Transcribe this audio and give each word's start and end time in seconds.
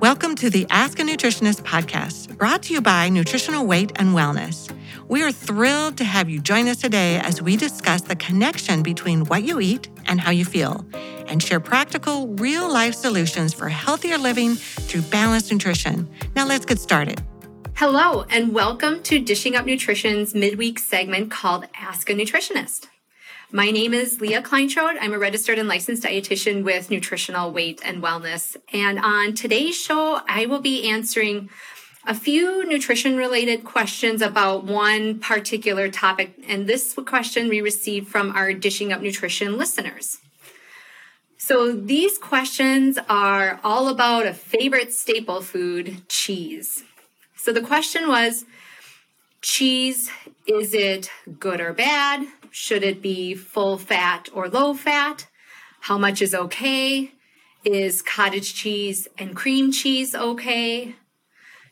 Welcome 0.00 0.36
to 0.36 0.48
the 0.48 0.64
Ask 0.70 1.00
a 1.00 1.02
Nutritionist 1.02 1.62
podcast, 1.62 2.38
brought 2.38 2.62
to 2.62 2.72
you 2.72 2.80
by 2.80 3.08
Nutritional 3.08 3.66
Weight 3.66 3.90
and 3.96 4.10
Wellness. 4.10 4.72
We 5.08 5.24
are 5.24 5.32
thrilled 5.32 5.96
to 5.96 6.04
have 6.04 6.30
you 6.30 6.38
join 6.38 6.68
us 6.68 6.76
today 6.76 7.18
as 7.18 7.42
we 7.42 7.56
discuss 7.56 8.02
the 8.02 8.14
connection 8.14 8.84
between 8.84 9.24
what 9.24 9.42
you 9.42 9.58
eat 9.58 9.88
and 10.06 10.20
how 10.20 10.30
you 10.30 10.44
feel, 10.44 10.86
and 11.26 11.42
share 11.42 11.58
practical, 11.58 12.28
real 12.28 12.72
life 12.72 12.94
solutions 12.94 13.52
for 13.52 13.68
healthier 13.68 14.18
living 14.18 14.54
through 14.54 15.02
balanced 15.02 15.50
nutrition. 15.50 16.08
Now, 16.36 16.46
let's 16.46 16.64
get 16.64 16.78
started. 16.78 17.20
Hello, 17.74 18.24
and 18.30 18.54
welcome 18.54 19.02
to 19.02 19.18
Dishing 19.18 19.56
Up 19.56 19.66
Nutrition's 19.66 20.32
midweek 20.32 20.78
segment 20.78 21.32
called 21.32 21.64
Ask 21.74 22.08
a 22.08 22.14
Nutritionist. 22.14 22.86
My 23.50 23.70
name 23.70 23.94
is 23.94 24.20
Leah 24.20 24.42
Kleinschrodt. 24.42 24.98
I'm 25.00 25.14
a 25.14 25.18
registered 25.18 25.58
and 25.58 25.70
licensed 25.70 26.02
dietitian 26.02 26.64
with 26.64 26.90
Nutritional 26.90 27.50
Weight 27.50 27.80
and 27.82 28.02
Wellness. 28.02 28.58
And 28.74 28.98
on 28.98 29.32
today's 29.32 29.74
show, 29.74 30.20
I 30.28 30.44
will 30.44 30.60
be 30.60 30.86
answering 30.86 31.48
a 32.06 32.12
few 32.12 32.66
nutrition 32.66 33.16
related 33.16 33.64
questions 33.64 34.20
about 34.20 34.64
one 34.64 35.18
particular 35.18 35.90
topic. 35.90 36.34
And 36.46 36.66
this 36.66 36.92
question 37.06 37.48
we 37.48 37.62
received 37.62 38.08
from 38.08 38.36
our 38.36 38.52
Dishing 38.52 38.92
Up 38.92 39.00
Nutrition 39.00 39.56
listeners. 39.56 40.18
So 41.38 41.72
these 41.72 42.18
questions 42.18 42.98
are 43.08 43.60
all 43.64 43.88
about 43.88 44.26
a 44.26 44.34
favorite 44.34 44.92
staple 44.92 45.40
food, 45.40 46.06
cheese. 46.10 46.84
So 47.34 47.54
the 47.54 47.62
question 47.62 48.08
was, 48.08 48.44
cheese, 49.40 50.10
is 50.48 50.72
it 50.72 51.10
good 51.38 51.60
or 51.60 51.72
bad? 51.72 52.26
Should 52.50 52.82
it 52.82 53.02
be 53.02 53.34
full 53.34 53.76
fat 53.76 54.28
or 54.32 54.48
low 54.48 54.74
fat? 54.74 55.28
How 55.82 55.98
much 55.98 56.22
is 56.22 56.34
okay? 56.34 57.12
Is 57.64 58.00
cottage 58.00 58.54
cheese 58.54 59.06
and 59.18 59.36
cream 59.36 59.70
cheese 59.70 60.14
okay? 60.14 60.96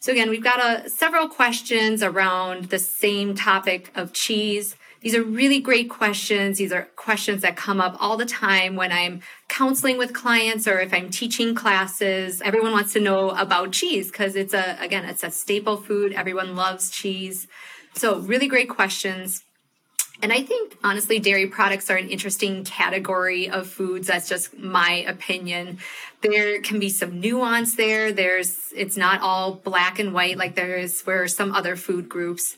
So 0.00 0.12
again, 0.12 0.28
we've 0.28 0.44
got 0.44 0.60
a, 0.60 0.90
several 0.90 1.28
questions 1.28 2.02
around 2.02 2.66
the 2.66 2.78
same 2.78 3.34
topic 3.34 3.90
of 3.94 4.12
cheese. 4.12 4.76
These 5.00 5.14
are 5.14 5.22
really 5.22 5.60
great 5.60 5.88
questions. 5.88 6.58
These 6.58 6.72
are 6.72 6.88
questions 6.96 7.42
that 7.42 7.56
come 7.56 7.80
up 7.80 7.96
all 7.98 8.16
the 8.16 8.26
time 8.26 8.76
when 8.76 8.92
I'm 8.92 9.20
counseling 9.48 9.96
with 9.96 10.12
clients 10.12 10.68
or 10.68 10.80
if 10.80 10.92
I'm 10.92 11.10
teaching 11.10 11.54
classes. 11.54 12.42
Everyone 12.42 12.72
wants 12.72 12.92
to 12.92 13.00
know 13.00 13.30
about 13.30 13.72
cheese 13.72 14.10
because 14.10 14.36
it's 14.36 14.52
a, 14.52 14.76
again, 14.80 15.04
it's 15.04 15.22
a 15.22 15.30
staple 15.30 15.76
food. 15.76 16.12
Everyone 16.12 16.56
loves 16.56 16.90
cheese. 16.90 17.46
So 17.96 18.18
really 18.18 18.46
great 18.46 18.68
questions. 18.68 19.42
And 20.22 20.32
I 20.32 20.42
think 20.42 20.76
honestly, 20.84 21.18
dairy 21.18 21.46
products 21.46 21.90
are 21.90 21.96
an 21.96 22.08
interesting 22.08 22.64
category 22.64 23.50
of 23.50 23.66
foods. 23.66 24.06
That's 24.06 24.28
just 24.28 24.56
my 24.56 25.04
opinion. 25.06 25.78
There 26.22 26.60
can 26.60 26.78
be 26.78 26.88
some 26.88 27.20
nuance 27.20 27.74
there. 27.74 28.12
There's, 28.12 28.72
it's 28.74 28.96
not 28.96 29.20
all 29.20 29.54
black 29.54 29.98
and 29.98 30.14
white 30.14 30.38
like 30.38 30.54
there 30.54 30.76
is 30.76 31.02
where 31.02 31.26
some 31.28 31.54
other 31.54 31.76
food 31.76 32.08
groups. 32.08 32.56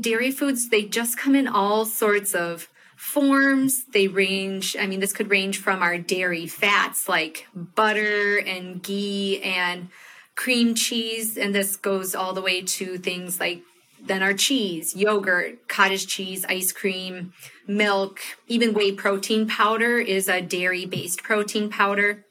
Dairy 0.00 0.32
foods, 0.32 0.68
they 0.68 0.82
just 0.82 1.18
come 1.18 1.34
in 1.36 1.46
all 1.46 1.84
sorts 1.84 2.34
of 2.34 2.68
forms. 2.96 3.84
They 3.84 4.08
range, 4.08 4.76
I 4.78 4.86
mean, 4.86 5.00
this 5.00 5.12
could 5.12 5.30
range 5.30 5.58
from 5.58 5.82
our 5.82 5.98
dairy 5.98 6.46
fats 6.46 7.08
like 7.08 7.46
butter 7.54 8.38
and 8.38 8.82
ghee 8.82 9.40
and 9.42 9.88
cream 10.34 10.74
cheese. 10.74 11.36
And 11.36 11.54
this 11.54 11.76
goes 11.76 12.16
all 12.16 12.32
the 12.32 12.42
way 12.42 12.62
to 12.62 12.98
things 12.98 13.38
like 13.38 13.62
then 14.06 14.22
our 14.22 14.34
cheese, 14.34 14.94
yogurt, 14.94 15.68
cottage 15.68 16.06
cheese, 16.06 16.44
ice 16.48 16.72
cream, 16.72 17.32
milk, 17.66 18.20
even 18.46 18.74
whey 18.74 18.92
protein 18.92 19.46
powder 19.46 19.98
is 19.98 20.28
a 20.28 20.40
dairy 20.40 20.86
based 20.86 21.22
protein 21.22 21.68
powder. 21.68 22.24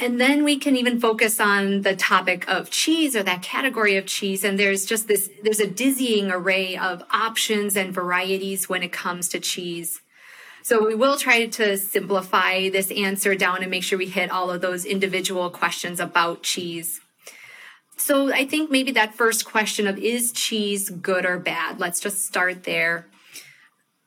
And 0.00 0.20
then 0.20 0.44
we 0.44 0.58
can 0.58 0.76
even 0.76 1.00
focus 1.00 1.40
on 1.40 1.82
the 1.82 1.96
topic 1.96 2.48
of 2.48 2.70
cheese 2.70 3.16
or 3.16 3.24
that 3.24 3.42
category 3.42 3.96
of 3.96 4.06
cheese. 4.06 4.44
And 4.44 4.58
there's 4.58 4.86
just 4.86 5.08
this, 5.08 5.28
there's 5.42 5.58
a 5.58 5.66
dizzying 5.66 6.30
array 6.30 6.76
of 6.76 7.02
options 7.10 7.76
and 7.76 7.92
varieties 7.92 8.68
when 8.68 8.84
it 8.84 8.92
comes 8.92 9.28
to 9.30 9.40
cheese. 9.40 10.00
So 10.62 10.86
we 10.86 10.94
will 10.94 11.16
try 11.16 11.46
to 11.46 11.76
simplify 11.76 12.68
this 12.68 12.92
answer 12.92 13.34
down 13.34 13.62
and 13.62 13.70
make 13.70 13.82
sure 13.82 13.98
we 13.98 14.06
hit 14.06 14.30
all 14.30 14.50
of 14.50 14.60
those 14.60 14.84
individual 14.84 15.50
questions 15.50 15.98
about 15.98 16.42
cheese. 16.42 17.00
So 17.98 18.32
I 18.32 18.46
think 18.46 18.70
maybe 18.70 18.92
that 18.92 19.14
first 19.14 19.44
question 19.44 19.86
of 19.86 19.98
is 19.98 20.32
cheese 20.32 20.88
good 20.88 21.26
or 21.26 21.38
bad? 21.38 21.78
Let's 21.78 22.00
just 22.00 22.24
start 22.24 22.64
there. 22.64 23.06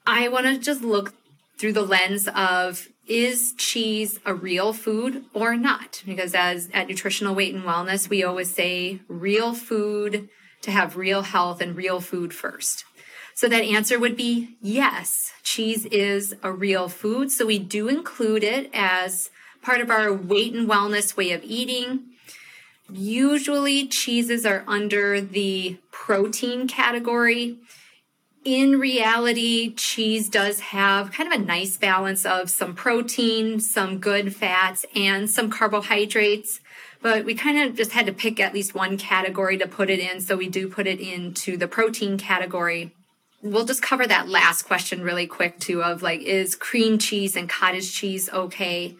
I 0.07 0.29
want 0.29 0.47
to 0.47 0.57
just 0.57 0.81
look 0.81 1.13
through 1.57 1.73
the 1.73 1.83
lens 1.83 2.27
of 2.33 2.87
is 3.07 3.53
cheese 3.57 4.19
a 4.25 4.33
real 4.33 4.73
food 4.73 5.25
or 5.33 5.55
not? 5.55 6.01
Because 6.05 6.33
as 6.33 6.69
at 6.73 6.87
Nutritional 6.87 7.35
Weight 7.35 7.53
and 7.53 7.63
Wellness, 7.63 8.09
we 8.09 8.23
always 8.23 8.53
say 8.53 9.01
real 9.07 9.53
food 9.53 10.29
to 10.61 10.71
have 10.71 10.95
real 10.95 11.23
health 11.23 11.61
and 11.61 11.75
real 11.75 11.99
food 11.99 12.33
first. 12.33 12.85
So 13.35 13.49
that 13.49 13.63
answer 13.63 13.99
would 13.99 14.15
be 14.15 14.55
yes, 14.61 15.31
cheese 15.43 15.85
is 15.85 16.33
a 16.41 16.51
real 16.51 16.87
food. 16.87 17.31
So 17.31 17.45
we 17.45 17.59
do 17.59 17.89
include 17.89 18.43
it 18.43 18.69
as 18.73 19.29
part 19.61 19.81
of 19.81 19.89
our 19.89 20.13
weight 20.13 20.53
and 20.53 20.69
wellness 20.69 21.17
way 21.17 21.31
of 21.31 21.43
eating. 21.43 22.10
Usually, 22.93 23.87
cheeses 23.87 24.45
are 24.45 24.63
under 24.67 25.21
the 25.21 25.77
protein 25.91 26.67
category. 26.67 27.57
In 28.43 28.79
reality, 28.79 29.73
cheese 29.75 30.27
does 30.27 30.59
have 30.59 31.11
kind 31.11 31.31
of 31.31 31.39
a 31.39 31.43
nice 31.43 31.77
balance 31.77 32.25
of 32.25 32.49
some 32.49 32.73
protein, 32.73 33.59
some 33.59 33.99
good 33.99 34.35
fats, 34.35 34.85
and 34.95 35.29
some 35.29 35.49
carbohydrates. 35.49 36.59
But 37.01 37.23
we 37.23 37.33
kind 37.33 37.61
of 37.61 37.75
just 37.75 37.91
had 37.91 38.07
to 38.07 38.13
pick 38.13 38.39
at 38.39 38.53
least 38.53 38.75
one 38.75 38.97
category 38.97 39.57
to 39.57 39.67
put 39.67 39.89
it 39.89 39.99
in. 39.99 40.21
So 40.21 40.35
we 40.35 40.49
do 40.49 40.67
put 40.67 40.87
it 40.87 40.99
into 40.99 41.55
the 41.55 41.67
protein 41.67 42.17
category. 42.17 42.93
We'll 43.43 43.65
just 43.65 43.81
cover 43.81 44.05
that 44.05 44.27
last 44.27 44.63
question 44.63 45.01
really 45.01 45.27
quick 45.27 45.59
too 45.59 45.81
of 45.81 46.01
like, 46.01 46.21
is 46.21 46.55
cream 46.55 46.97
cheese 46.99 47.35
and 47.35 47.49
cottage 47.49 47.93
cheese 47.93 48.29
okay? 48.29 48.95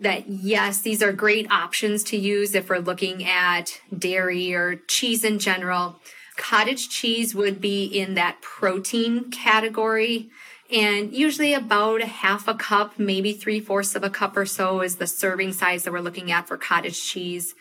That 0.00 0.28
yes, 0.28 0.80
these 0.80 1.02
are 1.02 1.12
great 1.12 1.50
options 1.50 2.02
to 2.04 2.16
use 2.16 2.54
if 2.54 2.68
we're 2.68 2.78
looking 2.78 3.24
at 3.24 3.80
dairy 3.96 4.54
or 4.54 4.76
cheese 4.88 5.24
in 5.24 5.38
general. 5.38 6.00
Cottage 6.36 6.88
cheese 6.88 7.34
would 7.34 7.60
be 7.60 7.84
in 7.84 8.14
that 8.14 8.40
protein 8.40 9.30
category. 9.30 10.30
And 10.72 11.12
usually 11.12 11.52
about 11.52 12.00
a 12.00 12.06
half 12.06 12.48
a 12.48 12.54
cup, 12.54 12.98
maybe 12.98 13.32
three 13.32 13.60
fourths 13.60 13.94
of 13.94 14.02
a 14.02 14.10
cup 14.10 14.36
or 14.36 14.46
so 14.46 14.80
is 14.80 14.96
the 14.96 15.06
serving 15.06 15.52
size 15.52 15.84
that 15.84 15.92
we're 15.92 16.00
looking 16.00 16.32
at 16.32 16.48
for 16.48 16.56
cottage 16.56 17.02
cheese. 17.02 17.54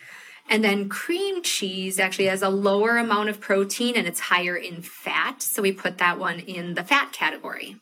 And 0.48 0.64
then 0.64 0.90
cream 0.90 1.44
cheese 1.44 2.00
actually 2.00 2.26
has 2.26 2.42
a 2.42 2.50
lower 2.50 2.98
amount 2.98 3.30
of 3.30 3.42
protein 3.42 3.96
and 3.96 4.08
it's 4.08 4.20
higher 4.20 4.56
in 4.56 4.82
fat. 4.82 5.42
So 5.42 5.62
we 5.62 5.72
put 5.72 5.98
that 5.98 6.18
one 6.18 6.40
in 6.40 6.76
the 6.76 6.84
fat 6.84 7.12
category 7.12 7.78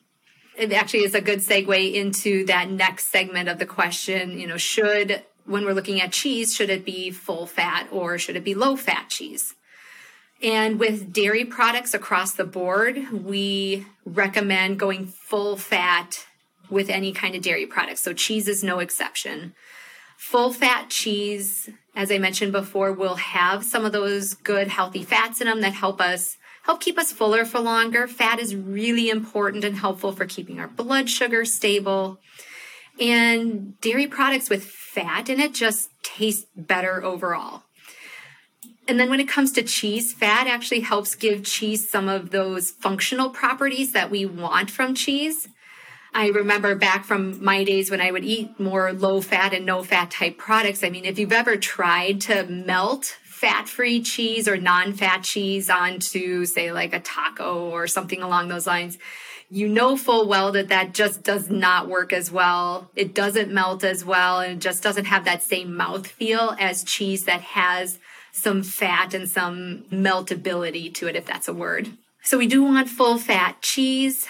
it 0.58 0.74
actually 0.74 1.04
is 1.04 1.14
a 1.14 1.22
good 1.22 1.40
segue 1.40 1.94
into 1.94 2.46
that 2.46 2.70
next 2.70 3.08
segment 3.08 3.48
of 3.48 3.60
the 3.60 3.66
question. 3.66 4.40
You 4.40 4.48
know, 4.48 4.58
should, 4.58 5.24
when 5.46 5.66
we're 5.66 5.74
looking 5.74 6.02
at 6.02 6.12
cheese, 6.12 6.56
should 6.56 6.70
it 6.70 6.84
be 6.84 7.12
full 7.12 7.46
fat 7.46 7.88
or 7.92 8.18
should 8.18 8.36
it 8.36 8.44
be 8.44 8.56
low 8.56 8.76
fat 8.76 9.10
cheese? 9.10 9.54
And 10.42 10.80
with 10.80 11.14
dairy 11.14 11.46
products 11.46 11.94
across 11.94 12.34
the 12.34 12.44
board, 12.44 13.12
we 13.12 13.86
recommend 14.06 14.80
going 14.80 15.08
full 15.08 15.58
fat 15.58 16.26
with 16.70 16.90
any 16.90 17.12
kind 17.12 17.36
of 17.36 17.42
dairy 17.42 17.66
product. 17.66 18.00
So 18.00 18.14
cheese 18.14 18.48
is 18.48 18.64
no 18.64 18.80
exception. 18.80 19.54
Full 20.18 20.52
fat 20.52 20.90
cheese, 20.90 21.70
as 21.96 22.12
I 22.12 22.18
mentioned 22.18 22.52
before, 22.52 22.92
will 22.92 23.16
have 23.16 23.64
some 23.64 23.86
of 23.86 23.92
those 23.92 24.34
good 24.34 24.68
healthy 24.68 25.04
fats 25.04 25.42
in 25.42 25.48
them 25.48 25.62
that 25.62 25.74
help 25.74 26.02
us 26.02 26.37
help 26.68 26.82
keep 26.82 27.00
us 27.00 27.14
fuller 27.14 27.46
for 27.46 27.62
longer. 27.62 28.08
Fat 28.08 28.40
is 28.40 28.54
really 28.54 29.10
important 29.10 29.64
and 29.64 29.78
helpful 29.78 30.12
for 30.12 30.26
keeping 30.26 30.60
our 30.60 30.68
blood 30.68 31.10
sugar 31.10 31.46
stable. 31.46 32.20
And 33.00 33.80
dairy 33.80 34.06
products 34.06 34.50
with 34.50 34.66
fat 34.66 35.30
in 35.30 35.40
it 35.40 35.54
just 35.54 35.90
taste 36.04 36.46
better 36.58 37.02
overall. 37.04 37.64
And 38.86 39.00
then 39.00 39.10
when 39.10 39.22
it 39.22 39.30
comes 39.30 39.54
to 39.54 39.64
cheese, 39.64 40.12
fat 40.12 40.48
actually 40.48 40.82
helps 40.82 41.16
give 41.16 41.46
cheese 41.46 41.90
some 41.90 42.10
of 42.10 42.32
those 42.32 42.72
functional 42.72 43.30
properties 43.30 43.94
that 43.94 44.12
we 44.12 44.26
want 44.26 44.70
from 44.70 44.94
cheese. 44.94 45.48
I 46.14 46.28
remember 46.28 46.76
back 46.76 47.06
from 47.06 47.42
my 47.44 47.64
days 47.64 47.90
when 47.90 48.02
I 48.02 48.12
would 48.12 48.26
eat 48.26 48.60
more 48.60 48.92
low 48.92 49.22
fat 49.22 49.54
and 49.54 49.66
no 49.66 49.84
fat 49.84 50.12
type 50.12 50.38
products. 50.38 50.84
I 50.84 50.90
mean, 50.90 51.06
if 51.06 51.18
you've 51.18 51.32
ever 51.32 51.56
tried 51.56 52.20
to 52.22 52.46
melt 52.46 53.18
fat 53.38 53.70
free 53.70 54.02
cheese 54.02 54.48
or 54.48 54.58
non 54.58 54.94
fat 54.94 55.24
cheese 55.24 55.70
onto, 55.70 56.44
say, 56.46 56.72
like 56.72 56.92
a 56.92 57.00
taco 57.00 57.70
or 57.70 57.86
something 57.86 58.24
along 58.24 58.48
those 58.48 58.66
lines, 58.66 58.98
you 59.48 59.70
know 59.70 59.96
full 59.96 60.28
well 60.28 60.52
that 60.52 60.70
that 60.70 60.92
just 60.92 61.22
does 61.22 61.48
not 61.48 61.88
work 61.88 62.12
as 62.12 62.32
well. 62.32 62.90
It 62.96 63.14
doesn't 63.14 63.54
melt 63.54 63.84
as 63.84 64.04
well 64.04 64.40
and 64.40 64.54
it 64.54 64.60
just 64.60 64.82
doesn't 64.82 65.06
have 65.06 65.26
that 65.26 65.44
same 65.44 65.76
mouth 65.76 66.08
feel 66.08 66.56
as 66.60 66.84
cheese 66.84 67.26
that 67.26 67.42
has 67.42 68.00
some 68.32 68.64
fat 68.64 69.14
and 69.14 69.30
some 69.30 69.86
meltability 69.92 70.92
to 70.96 71.08
it, 71.08 71.16
if 71.16 71.28
that's 71.28 71.48
a 71.48 71.54
word. 71.54 71.92
So 72.24 72.40
we 72.40 72.48
do 72.48 72.64
want 72.64 72.90
full 72.90 73.20
fat 73.20 73.62
cheese. 73.62 74.26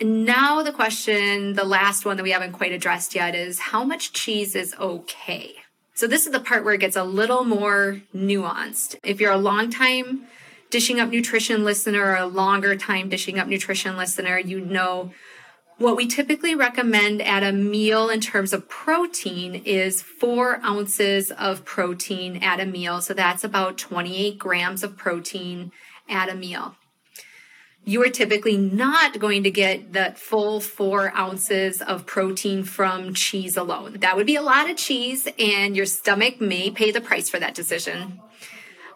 And 0.00 0.24
now 0.24 0.64
the 0.64 0.72
question, 0.72 1.52
the 1.52 1.64
last 1.64 2.04
one 2.04 2.16
that 2.16 2.24
we 2.24 2.32
haven't 2.32 2.52
quite 2.52 2.72
addressed 2.72 3.14
yet 3.14 3.36
is 3.36 3.60
how 3.60 3.84
much 3.84 4.12
cheese 4.12 4.56
is 4.56 4.74
okay? 4.80 5.54
So 5.94 6.06
this 6.06 6.26
is 6.26 6.32
the 6.32 6.40
part 6.40 6.64
where 6.64 6.74
it 6.74 6.80
gets 6.80 6.96
a 6.96 7.04
little 7.04 7.44
more 7.44 8.00
nuanced. 8.14 8.96
If 9.02 9.20
you're 9.20 9.32
a 9.32 9.38
long 9.38 9.70
time 9.70 10.26
dishing 10.70 10.98
up 11.00 11.10
nutrition 11.10 11.64
listener 11.64 12.02
or 12.02 12.16
a 12.16 12.26
longer 12.26 12.76
time 12.76 13.08
dishing 13.08 13.38
up 13.38 13.46
nutrition 13.46 13.96
listener, 13.96 14.38
you 14.38 14.60
know 14.60 15.12
what 15.78 15.96
we 15.96 16.06
typically 16.06 16.54
recommend 16.54 17.20
at 17.20 17.42
a 17.42 17.52
meal 17.52 18.08
in 18.08 18.20
terms 18.20 18.52
of 18.52 18.68
protein 18.68 19.54
is 19.54 20.00
four 20.00 20.64
ounces 20.64 21.30
of 21.32 21.64
protein 21.64 22.42
at 22.42 22.60
a 22.60 22.66
meal. 22.66 23.00
So 23.00 23.14
that's 23.14 23.44
about 23.44 23.78
28 23.78 24.38
grams 24.38 24.82
of 24.82 24.96
protein 24.96 25.72
at 26.08 26.28
a 26.28 26.34
meal 26.34 26.76
you 27.84 28.02
are 28.02 28.08
typically 28.08 28.56
not 28.56 29.18
going 29.18 29.42
to 29.42 29.50
get 29.50 29.92
the 29.92 30.14
full 30.16 30.60
four 30.60 31.12
ounces 31.16 31.82
of 31.82 32.06
protein 32.06 32.62
from 32.62 33.12
cheese 33.12 33.56
alone. 33.56 33.96
That 34.00 34.16
would 34.16 34.26
be 34.26 34.36
a 34.36 34.42
lot 34.42 34.70
of 34.70 34.76
cheese, 34.76 35.28
and 35.38 35.76
your 35.76 35.86
stomach 35.86 36.40
may 36.40 36.70
pay 36.70 36.92
the 36.92 37.00
price 37.00 37.28
for 37.28 37.40
that 37.40 37.54
decision. 37.54 38.20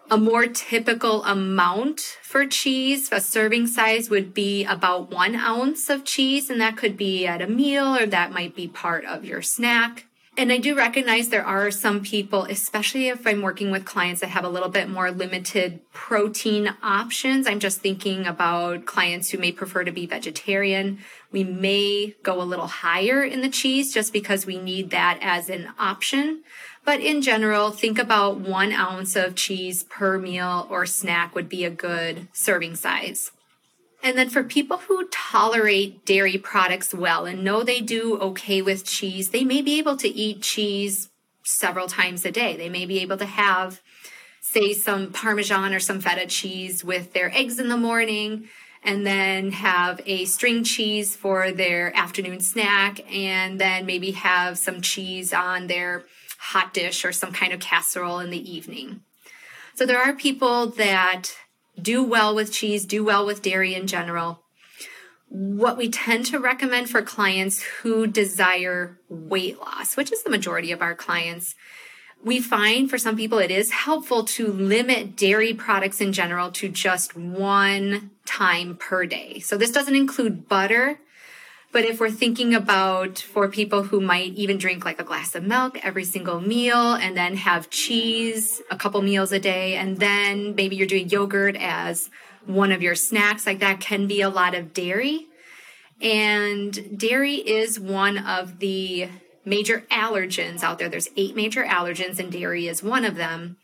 A 0.09 0.17
more 0.17 0.47
typical 0.47 1.25
amount 1.25 1.99
for 2.21 2.45
cheese, 2.45 3.09
a 3.11 3.19
serving 3.19 3.67
size 3.67 4.09
would 4.09 4.33
be 4.33 4.63
about 4.63 5.11
one 5.11 5.35
ounce 5.35 5.89
of 5.89 6.05
cheese, 6.05 6.49
and 6.49 6.61
that 6.61 6.77
could 6.77 6.95
be 6.95 7.27
at 7.27 7.41
a 7.41 7.47
meal 7.47 7.93
or 7.93 8.05
that 8.05 8.31
might 8.31 8.55
be 8.55 8.69
part 8.69 9.03
of 9.03 9.25
your 9.25 9.41
snack. 9.41 10.06
And 10.39 10.51
I 10.51 10.59
do 10.59 10.77
recognize 10.77 11.29
there 11.29 11.43
are 11.43 11.71
some 11.71 12.03
people, 12.03 12.43
especially 12.43 13.07
if 13.07 13.25
I'm 13.25 13.41
working 13.41 13.71
with 13.71 13.85
clients 13.85 14.21
that 14.21 14.27
have 14.27 14.45
a 14.45 14.49
little 14.49 14.69
bit 14.69 14.87
more 14.87 15.09
limited 15.09 15.79
protein 15.91 16.75
options. 16.83 17.47
I'm 17.47 17.59
just 17.59 17.81
thinking 17.81 18.27
about 18.27 18.85
clients 18.85 19.31
who 19.31 19.39
may 19.39 19.51
prefer 19.51 19.83
to 19.83 19.91
be 19.91 20.05
vegetarian. 20.05 20.99
We 21.31 21.43
may 21.43 22.15
go 22.21 22.39
a 22.39 22.43
little 22.45 22.67
higher 22.67 23.23
in 23.23 23.41
the 23.41 23.49
cheese 23.49 23.91
just 23.91 24.13
because 24.13 24.45
we 24.45 24.59
need 24.59 24.91
that 24.91 25.17
as 25.23 25.49
an 25.49 25.69
option. 25.79 26.43
But 26.85 26.99
in 27.01 27.23
general, 27.23 27.71
think 27.71 27.97
about 27.97 28.37
one 28.37 28.71
ounce 28.71 29.15
of 29.15 29.33
cheese 29.33 29.85
per 29.85 30.19
meal 30.19 30.67
or 30.69 30.85
snack 30.85 31.33
would 31.33 31.49
be 31.49 31.65
a 31.65 31.71
good 31.71 32.27
serving 32.31 32.75
size. 32.75 33.31
And 34.07 34.17
then 34.17 34.29
for 34.29 34.41
people 34.41 34.77
who 34.77 35.05
tolerate 35.09 36.05
dairy 36.05 36.37
products 36.37 36.93
well 36.93 37.25
and 37.25 37.43
know 37.43 37.61
they 37.61 37.81
do 37.81 38.17
okay 38.19 38.61
with 38.61 38.85
cheese, 38.85 39.31
they 39.31 39.43
may 39.43 39.61
be 39.61 39.79
able 39.79 39.97
to 39.97 40.07
eat 40.07 40.41
cheese 40.41 41.09
several 41.43 41.89
times 41.89 42.23
a 42.23 42.31
day. 42.31 42.55
They 42.55 42.69
may 42.69 42.85
be 42.85 42.99
able 42.99 43.17
to 43.17 43.25
have, 43.25 43.81
say, 44.39 44.71
some 44.71 45.11
Parmesan 45.11 45.73
or 45.73 45.81
some 45.81 45.99
feta 45.99 46.25
cheese 46.25 46.85
with 46.85 47.11
their 47.11 47.35
eggs 47.35 47.59
in 47.59 47.67
the 47.67 47.75
morning, 47.75 48.47
and 48.81 49.05
then 49.05 49.51
have 49.51 49.99
a 50.05 50.23
string 50.23 50.63
cheese 50.63 51.17
for 51.17 51.51
their 51.51 51.93
afternoon 51.93 52.39
snack, 52.39 53.01
and 53.13 53.59
then 53.59 53.85
maybe 53.85 54.11
have 54.11 54.57
some 54.57 54.79
cheese 54.79 55.33
on 55.33 55.67
their 55.67 56.05
hot 56.37 56.73
dish 56.73 57.03
or 57.03 57.11
some 57.11 57.33
kind 57.33 57.51
of 57.51 57.59
casserole 57.59 58.19
in 58.19 58.29
the 58.29 58.49
evening. 58.49 59.01
So 59.75 59.85
there 59.85 60.01
are 60.01 60.13
people 60.13 60.67
that 60.67 61.33
do 61.81 62.03
well 62.03 62.33
with 62.35 62.51
cheese, 62.51 62.85
do 62.85 63.03
well 63.03 63.25
with 63.25 63.41
dairy 63.41 63.73
in 63.73 63.87
general. 63.87 64.43
What 65.29 65.77
we 65.77 65.89
tend 65.89 66.25
to 66.27 66.39
recommend 66.39 66.89
for 66.89 67.01
clients 67.01 67.61
who 67.61 68.07
desire 68.07 68.99
weight 69.09 69.59
loss, 69.59 69.97
which 69.97 70.11
is 70.11 70.23
the 70.23 70.29
majority 70.29 70.71
of 70.71 70.81
our 70.81 70.95
clients, 70.95 71.55
we 72.23 72.41
find 72.41 72.89
for 72.89 72.97
some 72.97 73.15
people 73.15 73.37
it 73.37 73.51
is 73.51 73.71
helpful 73.71 74.23
to 74.23 74.47
limit 74.47 75.15
dairy 75.15 75.53
products 75.53 76.01
in 76.01 76.13
general 76.13 76.51
to 76.51 76.69
just 76.69 77.15
one 77.15 78.11
time 78.25 78.75
per 78.75 79.05
day. 79.05 79.39
So 79.39 79.57
this 79.57 79.71
doesn't 79.71 79.95
include 79.95 80.47
butter, 80.47 80.99
but 81.71 81.85
if 81.85 81.99
we're 81.99 82.09
thinking 82.09 82.55
about 82.55 83.19
for 83.19 83.47
people 83.49 83.83
who 83.83 83.99
might 83.99 84.33
even 84.33 84.57
drink 84.57 84.85
like 84.85 84.99
a 84.99 85.03
glass 85.03 85.35
of 85.35 85.43
milk 85.43 85.77
every 85.83 86.05
single 86.05 86.39
meal 86.39 86.93
and 86.93 87.15
then 87.15 87.35
have 87.35 87.69
cheese 87.69 88.61
a 88.71 88.77
couple 88.77 89.01
meals 89.01 89.31
a 89.31 89.39
day, 89.39 89.75
and 89.75 89.97
then 89.97 90.55
maybe 90.55 90.75
you're 90.75 90.87
doing 90.87 91.09
yogurt 91.09 91.55
as 91.55 92.09
one 92.45 92.71
of 92.71 92.81
your 92.81 92.95
snacks, 92.95 93.45
like 93.45 93.59
that 93.59 93.79
can 93.79 94.07
be 94.07 94.21
a 94.21 94.29
lot 94.29 94.55
of 94.55 94.73
dairy. 94.73 95.27
And 96.01 96.97
dairy 96.97 97.35
is 97.35 97.79
one 97.79 98.17
of 98.17 98.59
the 98.59 99.09
major 99.43 99.83
allergens 99.91 100.63
out 100.63 100.79
there. 100.79 100.89
There's 100.89 101.09
eight 101.15 101.35
major 101.35 101.63
allergens, 101.63 102.19
and 102.19 102.31
dairy 102.31 102.67
is 102.67 102.83
one 102.83 103.05
of 103.05 103.15
them. 103.15 103.57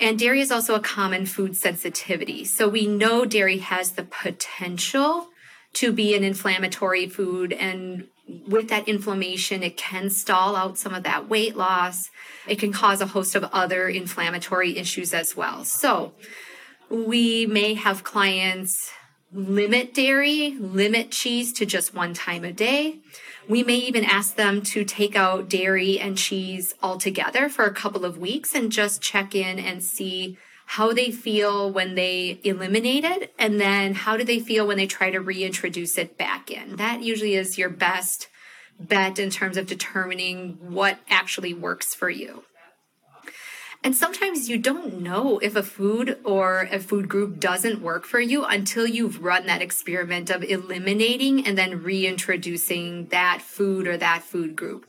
And 0.00 0.18
dairy 0.18 0.40
is 0.40 0.52
also 0.52 0.74
a 0.74 0.80
common 0.80 1.26
food 1.26 1.56
sensitivity. 1.56 2.44
So 2.44 2.68
we 2.68 2.86
know 2.86 3.24
dairy 3.24 3.58
has 3.58 3.92
the 3.92 4.04
potential 4.04 5.28
to 5.78 5.92
be 5.92 6.14
an 6.14 6.24
inflammatory 6.24 7.08
food. 7.08 7.52
And 7.52 8.08
with 8.48 8.68
that 8.68 8.88
inflammation, 8.88 9.62
it 9.62 9.76
can 9.76 10.10
stall 10.10 10.56
out 10.56 10.76
some 10.76 10.92
of 10.92 11.04
that 11.04 11.28
weight 11.28 11.56
loss. 11.56 12.10
It 12.48 12.58
can 12.58 12.72
cause 12.72 13.00
a 13.00 13.06
host 13.06 13.36
of 13.36 13.44
other 13.44 13.88
inflammatory 13.88 14.76
issues 14.76 15.14
as 15.14 15.36
well. 15.36 15.64
So 15.64 16.14
we 16.90 17.46
may 17.46 17.74
have 17.74 18.02
clients 18.02 18.90
limit 19.32 19.94
dairy, 19.94 20.56
limit 20.58 21.10
cheese 21.10 21.52
to 21.52 21.66
just 21.66 21.94
one 21.94 22.12
time 22.12 22.44
a 22.44 22.52
day. 22.52 22.98
We 23.48 23.62
may 23.62 23.76
even 23.76 24.04
ask 24.04 24.34
them 24.34 24.62
to 24.62 24.84
take 24.84 25.14
out 25.14 25.48
dairy 25.48 26.00
and 26.00 26.18
cheese 26.18 26.74
altogether 26.82 27.48
for 27.48 27.64
a 27.64 27.74
couple 27.74 28.04
of 28.04 28.18
weeks 28.18 28.54
and 28.54 28.72
just 28.72 29.00
check 29.00 29.34
in 29.34 29.58
and 29.58 29.82
see 29.82 30.38
how 30.72 30.92
they 30.92 31.10
feel 31.10 31.72
when 31.72 31.94
they 31.94 32.38
eliminate 32.44 33.02
it, 33.02 33.32
and 33.38 33.58
then 33.58 33.94
how 33.94 34.18
do 34.18 34.22
they 34.22 34.38
feel 34.38 34.66
when 34.66 34.76
they 34.76 34.86
try 34.86 35.10
to 35.10 35.18
reintroduce 35.18 35.96
it 35.96 36.18
back 36.18 36.50
in. 36.50 36.76
That 36.76 37.02
usually 37.02 37.36
is 37.36 37.56
your 37.56 37.70
best 37.70 38.28
bet 38.78 39.18
in 39.18 39.30
terms 39.30 39.56
of 39.56 39.66
determining 39.66 40.58
what 40.60 40.98
actually 41.08 41.54
works 41.54 41.94
for 41.94 42.10
you. 42.10 42.44
And 43.82 43.96
sometimes 43.96 44.50
you 44.50 44.58
don't 44.58 45.00
know 45.00 45.38
if 45.38 45.56
a 45.56 45.62
food 45.62 46.18
or 46.22 46.68
a 46.70 46.80
food 46.80 47.08
group 47.08 47.40
doesn't 47.40 47.80
work 47.80 48.04
for 48.04 48.20
you 48.20 48.44
until 48.44 48.86
you've 48.86 49.24
run 49.24 49.46
that 49.46 49.62
experiment 49.62 50.28
of 50.28 50.44
eliminating 50.44 51.46
and 51.46 51.56
then 51.56 51.82
reintroducing 51.82 53.06
that 53.06 53.40
food 53.40 53.88
or 53.88 53.96
that 53.96 54.22
food 54.22 54.54
group 54.54 54.84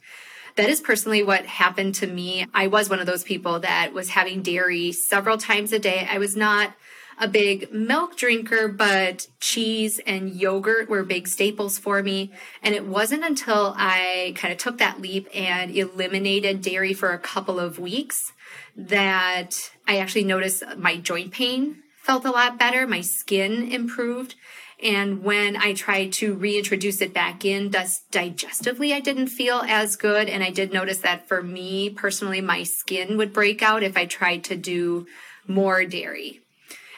that 0.56 0.70
is 0.70 0.82
personally 0.82 1.24
what 1.24 1.46
happened 1.46 1.96
to 1.96 2.08
me. 2.08 2.46
I 2.54 2.68
was 2.68 2.90
one 2.90 3.00
of 3.00 3.06
those 3.06 3.24
people 3.24 3.60
that 3.62 3.94
was 3.94 4.10
having 4.10 4.42
dairy 4.42 4.92
several 4.92 5.38
times 5.38 5.72
a 5.74 5.80
day. 5.80 6.08
I 6.10 6.18
was 6.18 6.36
not 6.36 6.74
a 7.20 7.28
big 7.28 7.72
milk 7.74 8.16
drinker, 8.16 8.70
but 8.70 9.28
cheese 9.42 10.00
and 10.08 10.34
yogurt 10.34 10.90
were 10.90 11.04
big 11.04 11.28
staples 11.28 11.78
for 11.78 12.02
me. 12.02 12.32
And 12.64 12.74
it 12.74 12.86
wasn't 12.86 13.26
until 13.26 13.74
I 13.78 14.34
kind 14.38 14.54
of 14.54 14.58
took 14.58 14.78
that 14.78 15.02
leap 15.02 15.28
and 15.34 15.76
eliminated 15.76 16.62
dairy 16.62 16.94
for 16.94 17.12
a 17.12 17.20
couple 17.20 17.60
of 17.60 17.78
weeks 17.78 18.32
that 18.76 19.72
I 19.86 19.98
actually 19.98 20.24
noticed 20.24 20.64
my 20.78 20.96
joint 20.96 21.32
pain 21.32 21.84
felt 22.02 22.26
a 22.26 22.32
lot 22.32 22.58
better, 22.58 22.88
my 22.88 23.02
skin 23.02 23.70
improved, 23.70 24.36
and 24.82 25.24
when 25.24 25.58
I 25.58 25.74
tried 25.74 26.14
to 26.14 26.34
reintroduce 26.34 27.02
it 27.02 27.14
back 27.14 27.44
in, 27.44 27.72
thus 27.72 28.04
digestively, 28.12 28.94
I 28.94 29.02
didn't 29.02 29.28
feel 29.28 29.62
as 29.68 29.98
good. 29.98 30.30
And 30.30 30.42
I 30.42 30.52
did 30.52 30.72
notice 30.72 31.00
that 31.00 31.28
for 31.28 31.44
me 31.44 31.90
personally, 31.90 32.40
my 32.40 32.64
skin 32.64 33.18
would 33.18 33.34
break 33.34 33.62
out 33.62 33.84
if 33.84 33.98
I 33.98 34.06
tried 34.06 34.46
to 34.46 34.56
do 34.56 35.06
more 35.48 35.84
dairy. 35.84 36.40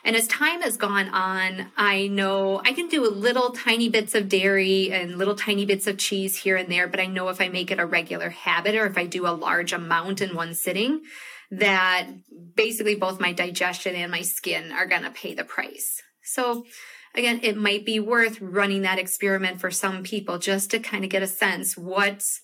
And 0.04 0.16
as 0.16 0.28
time 0.28 0.62
has 0.62 0.78
gone 0.78 1.10
on, 1.10 1.68
I 1.78 2.08
know 2.08 2.62
I 2.64 2.74
can 2.74 2.88
do 2.88 3.08
little 3.08 3.52
tiny 3.52 3.88
bits 3.90 4.16
of 4.16 4.30
dairy 4.30 4.92
and 4.92 5.18
little 5.18 5.36
tiny 5.36 5.66
bits 5.66 5.86
of 5.86 5.98
cheese 5.98 6.38
here 6.38 6.58
and 6.58 6.72
there, 6.72 6.88
but 6.88 7.00
I 7.00 7.06
know 7.06 7.30
if 7.30 7.40
I 7.40 7.50
make 7.50 7.72
it 7.72 7.80
a 7.80 7.86
regular 7.86 8.30
habit 8.30 8.76
or 8.76 8.86
if 8.86 8.98
I 8.98 9.06
do 9.06 9.28
a 9.28 9.30
large 9.30 9.74
amount 9.74 10.22
in 10.22 10.36
one 10.36 10.56
sitting, 10.56 11.02
that 11.52 12.08
basically 12.56 12.96
both 12.96 13.20
my 13.20 13.32
digestion 13.32 13.96
and 13.96 14.12
my 14.12 14.22
skin 14.22 14.72
are 14.72 14.88
going 14.88 15.04
to 15.04 15.12
pay 15.12 15.36
the 15.36 15.44
price. 15.44 16.02
So 16.24 16.66
again, 17.16 17.40
it 17.44 17.58
might 17.58 17.86
be 17.86 18.00
worth 18.00 18.40
running 18.42 18.82
that 18.84 19.00
experiment 19.00 19.60
for 19.60 19.72
some 19.72 20.04
people 20.04 20.38
just 20.38 20.72
to 20.72 20.80
kind 20.80 21.04
of 21.04 21.10
get 21.10 21.24
a 21.24 21.28
sense 21.28 21.78
what's 21.78 22.42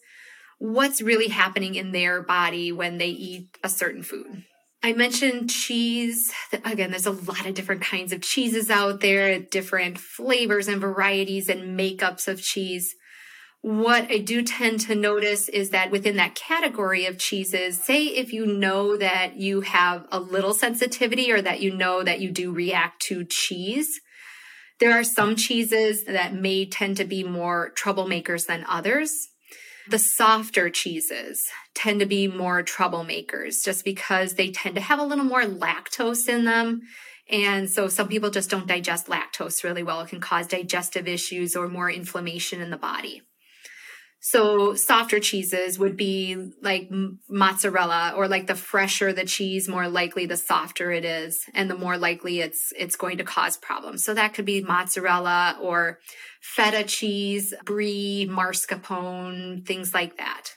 what's 0.59 1.01
really 1.01 1.27
happening 1.27 1.75
in 1.75 1.91
their 1.91 2.21
body 2.21 2.71
when 2.71 2.97
they 2.97 3.09
eat 3.09 3.57
a 3.63 3.69
certain 3.69 4.01
food. 4.01 4.43
I 4.83 4.93
mentioned 4.93 5.49
cheese. 5.49 6.31
Again, 6.63 6.91
there's 6.91 7.05
a 7.05 7.11
lot 7.11 7.45
of 7.45 7.55
different 7.55 7.81
kinds 7.81 8.11
of 8.11 8.21
cheeses 8.21 8.69
out 8.69 9.01
there, 9.01 9.39
different 9.39 9.97
flavors 9.97 10.67
and 10.67 10.79
varieties 10.79 11.49
and 11.49 11.77
makeups 11.77 12.27
of 12.27 12.41
cheese. 12.41 12.95
What 13.61 14.09
I 14.11 14.19
do 14.19 14.43
tend 14.43 14.79
to 14.81 14.95
notice 14.95 15.49
is 15.49 15.71
that 15.71 15.91
within 15.91 16.15
that 16.17 16.35
category 16.35 17.05
of 17.05 17.17
cheeses, 17.17 17.83
say 17.83 18.03
if 18.03 18.31
you 18.31 18.45
know 18.45 18.95
that 18.95 19.37
you 19.37 19.61
have 19.61 20.05
a 20.11 20.19
little 20.19 20.53
sensitivity 20.53 21.31
or 21.31 21.41
that 21.41 21.59
you 21.59 21.75
know 21.75 22.03
that 22.03 22.21
you 22.21 22.31
do 22.31 22.51
react 22.51 23.01
to 23.07 23.25
cheese, 23.25 23.99
there 24.79 24.93
are 24.93 25.03
some 25.03 25.35
cheeses 25.35 26.05
that 26.05 26.33
may 26.33 26.65
tend 26.65 26.97
to 26.97 27.05
be 27.05 27.23
more 27.23 27.71
troublemakers 27.75 28.45
than 28.45 28.65
others. 28.67 29.29
The 29.89 29.99
softer 29.99 30.69
cheeses 30.69 31.41
tend 31.73 31.99
to 32.01 32.05
be 32.05 32.27
more 32.27 32.61
troublemakers 32.61 33.63
just 33.63 33.85
because 33.85 34.33
they 34.33 34.51
tend 34.51 34.75
to 34.75 34.81
have 34.81 34.99
a 34.99 35.03
little 35.03 35.25
more 35.25 35.43
lactose 35.43 36.27
in 36.27 36.45
them. 36.45 36.81
And 37.29 37.69
so 37.69 37.87
some 37.87 38.07
people 38.07 38.29
just 38.29 38.49
don't 38.49 38.67
digest 38.67 39.07
lactose 39.07 39.63
really 39.63 39.83
well. 39.83 40.01
It 40.01 40.09
can 40.09 40.19
cause 40.19 40.47
digestive 40.47 41.07
issues 41.07 41.55
or 41.55 41.67
more 41.67 41.89
inflammation 41.89 42.61
in 42.61 42.69
the 42.69 42.77
body. 42.77 43.21
So 44.29 44.73
softer 44.73 45.21
cheeses 45.21 45.79
would 45.79 45.95
be 45.95 46.51
like 46.61 46.89
mozzarella 47.29 48.11
or 48.13 48.27
like 48.27 48.47
the 48.47 48.55
fresher 48.55 49.13
the 49.13 49.23
cheese, 49.23 49.69
more 49.69 49.87
likely 49.87 50.25
the 50.25 50.35
softer 50.35 50.91
it 50.91 51.05
is 51.05 51.45
and 51.53 51.69
the 51.69 51.77
more 51.77 51.97
likely 51.97 52.41
it's 52.41 52.73
it's 52.77 52.97
going 52.97 53.19
to 53.19 53.23
cause 53.23 53.55
problems. 53.55 54.03
So 54.03 54.13
that 54.13 54.33
could 54.33 54.43
be 54.43 54.61
mozzarella 54.61 55.57
or 55.61 55.99
feta 56.41 56.83
cheese, 56.83 57.53
brie, 57.63 58.27
mascarpone, 58.29 59.65
things 59.65 59.93
like 59.93 60.17
that. 60.17 60.55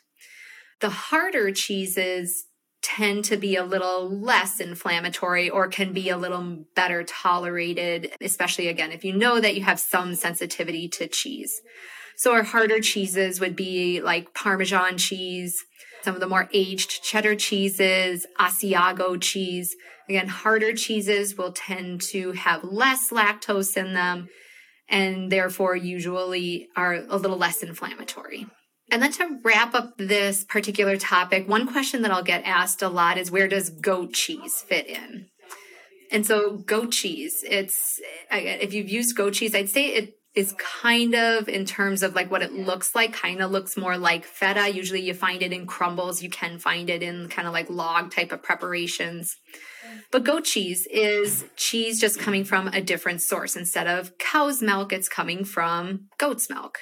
The 0.80 0.90
harder 0.90 1.52
cheeses 1.52 2.46
tend 2.82 3.24
to 3.26 3.36
be 3.36 3.54
a 3.54 3.62
little 3.62 4.10
less 4.10 4.58
inflammatory 4.58 5.48
or 5.48 5.68
can 5.68 5.92
be 5.92 6.08
a 6.08 6.16
little 6.16 6.64
better 6.74 7.04
tolerated, 7.04 8.16
especially 8.20 8.66
again 8.66 8.90
if 8.90 9.04
you 9.04 9.12
know 9.12 9.38
that 9.38 9.54
you 9.54 9.62
have 9.62 9.78
some 9.78 10.16
sensitivity 10.16 10.88
to 10.88 11.06
cheese. 11.06 11.60
So 12.20 12.34
our 12.34 12.42
harder 12.42 12.80
cheeses 12.80 13.40
would 13.40 13.56
be 13.56 14.02
like 14.02 14.34
Parmesan 14.34 14.98
cheese, 14.98 15.56
some 16.02 16.12
of 16.14 16.20
the 16.20 16.28
more 16.28 16.50
aged 16.52 17.02
cheddar 17.02 17.34
cheeses, 17.34 18.26
Asiago 18.38 19.18
cheese. 19.18 19.74
Again, 20.06 20.28
harder 20.28 20.74
cheeses 20.74 21.38
will 21.38 21.52
tend 21.52 22.02
to 22.10 22.32
have 22.32 22.62
less 22.62 23.08
lactose 23.08 23.74
in 23.74 23.94
them 23.94 24.28
and 24.86 25.32
therefore 25.32 25.74
usually 25.74 26.68
are 26.76 26.92
a 26.92 27.16
little 27.16 27.38
less 27.38 27.62
inflammatory. 27.62 28.46
And 28.92 29.00
then 29.00 29.12
to 29.12 29.38
wrap 29.42 29.72
up 29.74 29.96
this 29.96 30.44
particular 30.44 30.98
topic, 30.98 31.48
one 31.48 31.66
question 31.66 32.02
that 32.02 32.10
I'll 32.10 32.22
get 32.22 32.44
asked 32.44 32.82
a 32.82 32.90
lot 32.90 33.16
is 33.16 33.30
where 33.30 33.48
does 33.48 33.70
goat 33.70 34.12
cheese 34.12 34.60
fit 34.60 34.86
in? 34.86 35.28
And 36.12 36.26
so 36.26 36.58
goat 36.58 36.92
cheese, 36.92 37.42
it's 37.48 37.98
if 38.30 38.74
you've 38.74 38.90
used 38.90 39.16
goat 39.16 39.32
cheese, 39.32 39.54
I'd 39.54 39.70
say 39.70 39.86
it 39.86 40.19
is 40.34 40.54
kind 40.58 41.14
of 41.14 41.48
in 41.48 41.64
terms 41.64 42.02
of 42.02 42.14
like 42.14 42.30
what 42.30 42.42
it 42.42 42.52
looks 42.52 42.94
like 42.94 43.12
kind 43.12 43.42
of 43.42 43.50
looks 43.50 43.76
more 43.76 43.98
like 43.98 44.24
feta. 44.24 44.68
Usually 44.68 45.00
you 45.00 45.12
find 45.12 45.42
it 45.42 45.52
in 45.52 45.66
crumbles. 45.66 46.22
You 46.22 46.30
can 46.30 46.58
find 46.58 46.88
it 46.88 47.02
in 47.02 47.28
kind 47.28 47.48
of 47.48 47.54
like 47.54 47.68
log 47.68 48.12
type 48.12 48.30
of 48.30 48.42
preparations. 48.42 49.36
But 50.12 50.24
goat 50.24 50.44
cheese 50.44 50.86
is 50.92 51.44
cheese 51.56 52.00
just 52.00 52.20
coming 52.20 52.44
from 52.44 52.68
a 52.68 52.80
different 52.80 53.22
source. 53.22 53.56
Instead 53.56 53.88
of 53.88 54.16
cow's 54.18 54.62
milk 54.62 54.92
it's 54.92 55.08
coming 55.08 55.44
from 55.44 56.08
goat's 56.18 56.48
milk. 56.48 56.78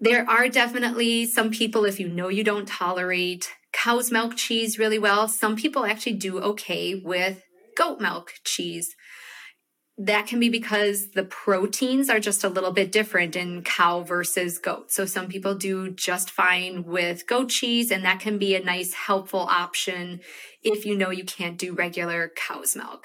There 0.00 0.28
are 0.28 0.48
definitely 0.48 1.26
some 1.26 1.50
people 1.50 1.84
if 1.84 2.00
you 2.00 2.08
know 2.08 2.28
you 2.28 2.42
don't 2.42 2.66
tolerate 2.66 3.50
cow's 3.72 4.10
milk 4.10 4.36
cheese 4.36 4.80
really 4.80 4.98
well 4.98 5.28
some 5.28 5.54
people 5.54 5.84
actually 5.84 6.14
do 6.14 6.40
okay 6.40 6.94
with 6.94 7.40
goat 7.76 8.00
milk 8.00 8.32
cheese 8.44 8.96
that 10.02 10.26
can 10.26 10.40
be 10.40 10.48
because 10.48 11.10
the 11.10 11.24
proteins 11.24 12.08
are 12.08 12.20
just 12.20 12.42
a 12.42 12.48
little 12.48 12.72
bit 12.72 12.90
different 12.90 13.36
in 13.36 13.62
cow 13.62 14.00
versus 14.00 14.58
goat. 14.58 14.90
So 14.90 15.04
some 15.04 15.28
people 15.28 15.54
do 15.54 15.90
just 15.90 16.30
fine 16.30 16.84
with 16.84 17.26
goat 17.26 17.50
cheese, 17.50 17.90
and 17.90 18.02
that 18.06 18.18
can 18.18 18.38
be 18.38 18.54
a 18.54 18.64
nice, 18.64 18.94
helpful 18.94 19.40
option 19.40 20.20
if 20.62 20.86
you 20.86 20.96
know 20.96 21.10
you 21.10 21.24
can't 21.24 21.58
do 21.58 21.74
regular 21.74 22.32
cow's 22.34 22.74
milk. 22.74 23.04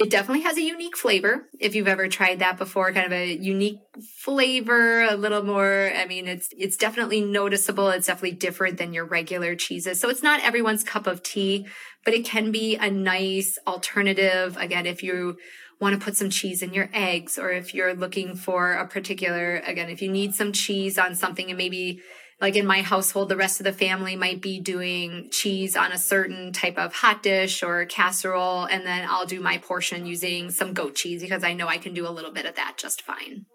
It 0.00 0.10
definitely 0.10 0.42
has 0.42 0.56
a 0.56 0.62
unique 0.62 0.96
flavor. 0.96 1.46
If 1.60 1.76
you've 1.76 1.86
ever 1.86 2.08
tried 2.08 2.40
that 2.40 2.58
before, 2.58 2.92
kind 2.92 3.06
of 3.06 3.12
a 3.12 3.32
unique 3.32 3.78
flavor, 4.24 5.02
a 5.02 5.14
little 5.14 5.44
more, 5.44 5.92
I 5.94 6.04
mean, 6.06 6.26
it's, 6.26 6.48
it's 6.50 6.76
definitely 6.76 7.20
noticeable. 7.20 7.90
It's 7.90 8.08
definitely 8.08 8.36
different 8.36 8.78
than 8.78 8.92
your 8.92 9.04
regular 9.04 9.54
cheeses. 9.54 10.00
So 10.00 10.08
it's 10.08 10.22
not 10.22 10.42
everyone's 10.42 10.82
cup 10.82 11.06
of 11.06 11.22
tea, 11.22 11.68
but 12.04 12.12
it 12.12 12.24
can 12.24 12.50
be 12.50 12.74
a 12.74 12.90
nice 12.90 13.56
alternative. 13.68 14.56
Again, 14.56 14.86
if 14.86 15.04
you 15.04 15.36
want 15.80 15.98
to 15.98 16.04
put 16.04 16.16
some 16.16 16.30
cheese 16.30 16.62
in 16.62 16.74
your 16.74 16.88
eggs, 16.92 17.38
or 17.38 17.50
if 17.50 17.74
you're 17.74 17.94
looking 17.94 18.36
for 18.36 18.72
a 18.72 18.86
particular, 18.86 19.56
again, 19.56 19.90
if 19.90 20.00
you 20.00 20.10
need 20.10 20.34
some 20.34 20.52
cheese 20.52 20.98
on 20.98 21.14
something 21.14 21.48
and 21.48 21.58
maybe 21.58 22.00
like 22.40 22.56
in 22.56 22.66
my 22.66 22.82
household, 22.82 23.28
the 23.28 23.36
rest 23.36 23.60
of 23.60 23.64
the 23.64 23.72
family 23.72 24.16
might 24.16 24.42
be 24.42 24.60
doing 24.60 25.28
cheese 25.30 25.76
on 25.76 25.92
a 25.92 25.98
certain 25.98 26.52
type 26.52 26.76
of 26.76 26.92
hot 26.92 27.22
dish 27.22 27.62
or 27.62 27.84
casserole. 27.86 28.64
And 28.64 28.84
then 28.84 29.06
I'll 29.08 29.26
do 29.26 29.40
my 29.40 29.58
portion 29.58 30.04
using 30.04 30.50
some 30.50 30.74
goat 30.74 30.94
cheese 30.94 31.22
because 31.22 31.44
I 31.44 31.54
know 31.54 31.68
I 31.68 31.78
can 31.78 31.94
do 31.94 32.06
a 32.06 32.10
little 32.10 32.32
bit 32.32 32.44
of 32.46 32.56
that 32.56 32.74
just 32.76 33.02
fine. 33.02 33.46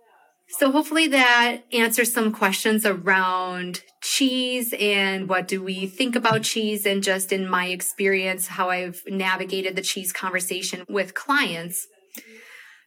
So 0.57 0.71
hopefully 0.71 1.07
that 1.09 1.61
answers 1.71 2.11
some 2.11 2.31
questions 2.31 2.83
around 2.83 3.81
cheese 4.01 4.73
and 4.79 5.29
what 5.29 5.47
do 5.47 5.61
we 5.61 5.85
think 5.85 6.15
about 6.15 6.41
cheese 6.41 6.87
and 6.87 7.03
just 7.03 7.31
in 7.31 7.47
my 7.47 7.67
experience, 7.67 8.47
how 8.47 8.71
I've 8.71 9.03
navigated 9.05 9.75
the 9.75 9.83
cheese 9.83 10.11
conversation 10.11 10.85
with 10.89 11.13
clients. 11.13 11.85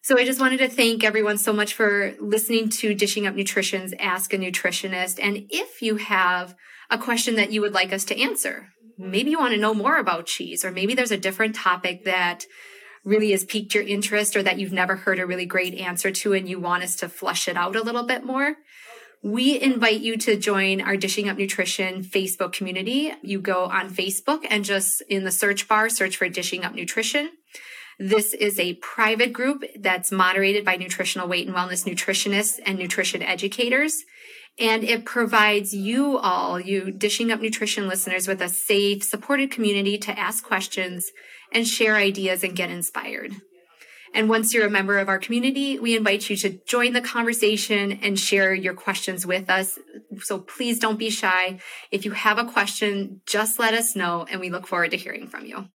So 0.02 0.18
I 0.18 0.24
just 0.24 0.40
wanted 0.40 0.58
to 0.58 0.68
thank 0.68 1.04
everyone 1.04 1.38
so 1.38 1.52
much 1.52 1.74
for 1.74 2.14
listening 2.18 2.68
to 2.70 2.92
Dishing 2.92 3.26
Up 3.26 3.36
Nutrition's 3.36 3.94
Ask 4.00 4.32
a 4.32 4.38
Nutritionist. 4.38 5.20
And 5.22 5.46
if 5.48 5.80
you 5.80 5.96
have 5.96 6.56
a 6.90 6.98
question 6.98 7.36
that 7.36 7.52
you 7.52 7.60
would 7.60 7.72
like 7.72 7.92
us 7.92 8.04
to 8.06 8.20
answer, 8.20 8.68
maybe 8.98 9.30
you 9.30 9.38
want 9.38 9.54
to 9.54 9.60
know 9.60 9.74
more 9.74 9.98
about 9.98 10.26
cheese, 10.26 10.64
or 10.64 10.72
maybe 10.72 10.94
there's 10.94 11.12
a 11.12 11.16
different 11.16 11.54
topic 11.54 12.04
that 12.04 12.44
really 13.04 13.30
has 13.30 13.44
piqued 13.44 13.74
your 13.74 13.84
interest 13.84 14.36
or 14.36 14.42
that 14.42 14.58
you've 14.58 14.72
never 14.72 14.96
heard 14.96 15.18
a 15.18 15.26
really 15.26 15.46
great 15.46 15.74
answer 15.74 16.10
to 16.10 16.32
and 16.32 16.48
you 16.48 16.58
want 16.58 16.82
us 16.82 16.96
to 16.96 17.08
flush 17.08 17.48
it 17.48 17.56
out 17.56 17.76
a 17.76 17.82
little 17.82 18.04
bit 18.04 18.24
more, 18.24 18.56
we 19.22 19.60
invite 19.60 20.00
you 20.00 20.16
to 20.16 20.36
join 20.36 20.80
our 20.80 20.96
Dishing 20.96 21.28
Up 21.28 21.36
Nutrition 21.36 22.02
Facebook 22.02 22.52
community. 22.52 23.12
You 23.22 23.40
go 23.40 23.66
on 23.66 23.88
Facebook 23.88 24.44
and 24.50 24.64
just 24.64 25.00
in 25.08 25.22
the 25.24 25.30
search 25.30 25.68
bar, 25.68 25.88
search 25.88 26.16
for 26.16 26.28
Dishing 26.28 26.64
Up 26.64 26.74
Nutrition. 26.74 27.30
This 28.04 28.34
is 28.34 28.58
a 28.58 28.74
private 28.74 29.32
group 29.32 29.62
that's 29.78 30.10
moderated 30.10 30.64
by 30.64 30.74
nutritional 30.74 31.28
weight 31.28 31.46
and 31.46 31.54
wellness 31.54 31.86
nutritionists 31.86 32.58
and 32.66 32.76
nutrition 32.76 33.22
educators. 33.22 34.02
And 34.58 34.82
it 34.82 35.04
provides 35.04 35.72
you 35.72 36.18
all, 36.18 36.58
you 36.58 36.90
dishing 36.90 37.30
up 37.30 37.40
nutrition 37.40 37.86
listeners, 37.86 38.26
with 38.26 38.42
a 38.42 38.48
safe, 38.48 39.04
supported 39.04 39.52
community 39.52 39.98
to 39.98 40.18
ask 40.18 40.42
questions 40.42 41.12
and 41.52 41.64
share 41.64 41.94
ideas 41.94 42.42
and 42.42 42.56
get 42.56 42.70
inspired. 42.70 43.36
And 44.12 44.28
once 44.28 44.52
you're 44.52 44.66
a 44.66 44.70
member 44.70 44.98
of 44.98 45.08
our 45.08 45.20
community, 45.20 45.78
we 45.78 45.96
invite 45.96 46.28
you 46.28 46.36
to 46.38 46.58
join 46.66 46.94
the 46.94 47.00
conversation 47.00 48.00
and 48.02 48.18
share 48.18 48.52
your 48.52 48.74
questions 48.74 49.24
with 49.24 49.48
us. 49.48 49.78
So 50.22 50.40
please 50.40 50.80
don't 50.80 50.98
be 50.98 51.08
shy. 51.08 51.60
If 51.92 52.04
you 52.04 52.10
have 52.10 52.38
a 52.38 52.50
question, 52.50 53.20
just 53.26 53.60
let 53.60 53.74
us 53.74 53.94
know, 53.94 54.26
and 54.28 54.40
we 54.40 54.50
look 54.50 54.66
forward 54.66 54.90
to 54.90 54.96
hearing 54.96 55.28
from 55.28 55.46
you. 55.46 55.68